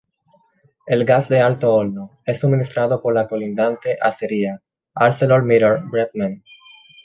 El 0.95 1.05
gas 1.05 1.29
de 1.29 1.41
alto 1.41 1.71
horno 1.75 2.21
es 2.25 2.39
suministrado 2.39 3.03
por 3.03 3.13
la 3.13 3.27
colindante 3.27 3.99
acería 4.01 4.59
ArcelorMittal 4.95 5.83
Bremen. 5.91 6.43